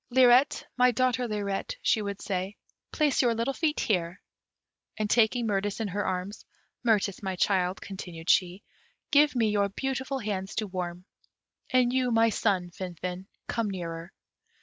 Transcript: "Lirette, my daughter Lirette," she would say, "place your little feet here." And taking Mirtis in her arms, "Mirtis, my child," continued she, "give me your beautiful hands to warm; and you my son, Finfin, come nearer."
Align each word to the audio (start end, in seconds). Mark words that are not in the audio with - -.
"Lirette, 0.09 0.65
my 0.77 0.89
daughter 0.89 1.27
Lirette," 1.27 1.75
she 1.83 2.01
would 2.01 2.19
say, 2.23 2.57
"place 2.91 3.21
your 3.21 3.35
little 3.35 3.53
feet 3.53 3.79
here." 3.81 4.19
And 4.97 5.07
taking 5.07 5.45
Mirtis 5.45 5.79
in 5.79 5.87
her 5.89 6.03
arms, 6.03 6.43
"Mirtis, 6.83 7.21
my 7.21 7.35
child," 7.35 7.79
continued 7.81 8.27
she, 8.27 8.63
"give 9.11 9.35
me 9.35 9.51
your 9.51 9.69
beautiful 9.69 10.17
hands 10.17 10.55
to 10.55 10.65
warm; 10.65 11.05
and 11.69 11.93
you 11.93 12.09
my 12.09 12.29
son, 12.31 12.71
Finfin, 12.71 13.27
come 13.47 13.69
nearer." 13.69 14.11